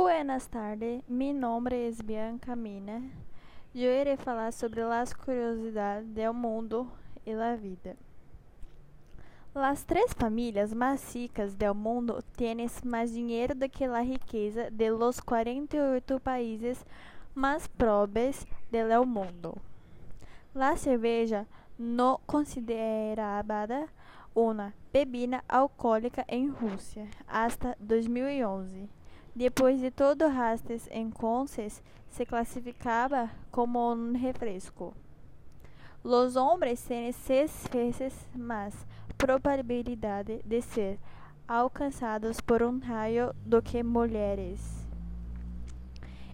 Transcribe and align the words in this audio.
Buenas 0.00 0.48
tardes, 0.48 1.02
mi 1.08 1.32
nombre 1.32 1.88
es 1.88 2.06
Bianca 2.06 2.54
Mina. 2.54 3.02
Yo 3.74 3.90
iré 3.90 4.16
falar 4.16 4.52
sobre 4.52 4.84
las 4.84 5.12
curiosidades 5.12 6.14
del 6.14 6.32
mundo 6.32 6.86
y 7.26 7.32
la 7.32 7.56
vida. 7.56 7.96
Las 9.52 9.84
tres 9.84 10.14
familias 10.14 10.72
más 10.72 11.12
ricas 11.12 11.58
del 11.58 11.74
mundo 11.74 12.22
tienen 12.36 12.70
más 12.84 13.12
dinero 13.12 13.56
do 13.56 13.68
que 13.68 13.88
la 13.88 14.02
riqueza 14.02 14.70
de 14.70 14.88
los 14.88 15.20
48 15.20 16.20
países 16.20 16.86
más 17.34 17.68
pobres 17.68 18.46
del 18.70 19.04
mundo. 19.04 19.56
La 20.54 20.76
cerveja 20.76 21.44
no 21.76 22.20
considerada 22.24 23.88
uma 24.32 24.72
bebida 24.92 25.42
alcoólica 25.48 26.24
em 26.28 26.48
Rússia 26.48 27.08
hasta 27.26 27.76
2011. 27.80 28.97
Depois 29.38 29.78
de 29.80 29.92
todo 29.92 30.26
Rastes 30.26 30.88
entonces 30.90 31.80
se 32.10 32.26
classificava 32.26 33.30
como 33.52 33.92
um 33.92 34.12
refresco. 34.14 34.92
Los 36.02 36.34
hombres 36.34 36.82
têm 36.82 37.12
seis 37.12 37.64
vezes 37.70 38.12
mais 38.34 38.74
probabilidade 39.16 40.42
de 40.44 40.60
ser 40.60 40.98
alcançados 41.46 42.40
por 42.40 42.64
um 42.64 42.80
raio 42.80 43.32
do 43.46 43.62
que 43.62 43.80
mulheres. 43.80 44.84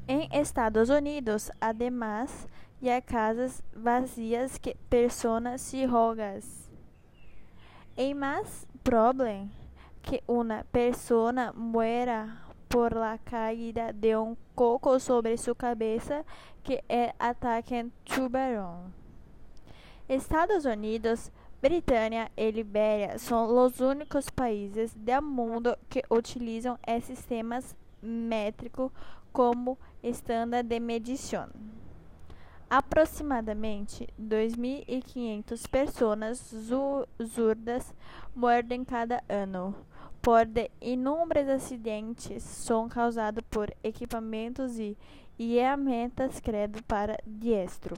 Em 0.09 0.27
Estados 0.33 0.89
Unidos, 0.89 1.51
además, 1.61 2.48
há 2.83 3.03
casas 3.03 3.62
vazias 3.77 4.57
que 4.57 4.79
personas 4.89 5.61
cirogas. 5.61 6.71
É 7.98 8.15
mais 8.15 8.67
probable 8.83 9.51
que 10.01 10.23
uma 10.27 10.65
persona 10.73 11.53
muera 11.53 12.44
por 12.74 12.92
la 12.92 13.19
caída 13.19 13.92
de 13.92 14.16
um 14.16 14.37
coco 14.52 14.98
sobre 14.98 15.37
sua 15.37 15.55
cabeça 15.55 16.27
que 16.64 16.83
é 16.89 17.14
ataque 17.20 17.89
tubarão. 18.05 18.92
Estados 20.08 20.64
Unidos, 20.64 21.31
Britânia 21.62 22.33
e 22.36 22.50
Libéria 22.50 23.16
são 23.16 23.64
os 23.64 23.78
únicos 23.78 24.28
países 24.28 24.92
do 24.92 25.22
mundo 25.22 25.78
que 25.89 26.03
utilizam 26.11 26.77
esse 26.84 27.14
sistema 27.14 27.61
métrico 28.03 28.92
como 29.33 29.78
estándar 30.03 30.64
de 30.64 30.81
medição. 30.81 31.48
Aproximadamente 32.77 34.08
2.500 34.20 35.69
pessoas 35.69 36.53
surdas 37.33 37.94
morrem 38.34 38.84
cada 38.84 39.22
ano 39.28 39.77
por 40.20 40.41
inúmeros 40.81 41.48
acidentes 41.48 42.42
são 42.42 42.89
causados 42.89 43.44
por 43.48 43.72
equipamentos 43.84 44.77
e 44.81 44.97
ferramentas 45.39 46.41
credo 46.41 46.83
para 46.83 47.16
diestro. 47.25 47.94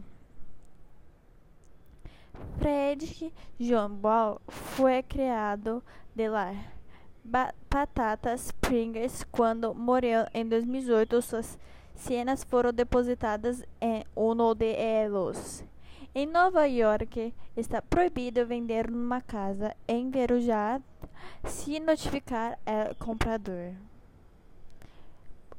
Frederick 2.58 3.32
John 3.58 3.94
Ball 3.94 4.42
foi 4.46 5.02
criado 5.02 5.82
de 6.14 6.28
la 6.28 6.54
patatas 7.70 8.52
Pringles 8.60 9.24
quando 9.32 9.74
morreu 9.74 10.26
em 10.34 10.46
2008. 10.46 11.22
Suas 11.22 11.58
cenas 11.96 12.44
foram 12.44 12.72
depositadas 12.72 13.64
em 13.80 14.04
um 14.16 14.54
de 14.54 14.72
elos. 14.74 15.64
Em 16.14 16.26
Nova 16.26 16.66
York, 16.66 17.34
está 17.56 17.82
proibido 17.82 18.46
vender 18.46 18.90
uma 18.90 19.20
casa 19.20 19.74
enverujada 19.88 20.82
se 21.44 21.80
notificar 21.80 22.58
o 22.90 22.94
comprador. 23.04 23.72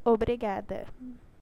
Obrigada. 0.04 0.88